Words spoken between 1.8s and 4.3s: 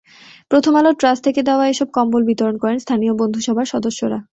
কম্বল বিতরণ করেন স্থানীয় বন্ধুসভার সদস্যরা।